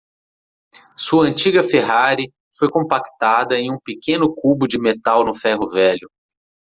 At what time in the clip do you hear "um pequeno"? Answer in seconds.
3.71-4.33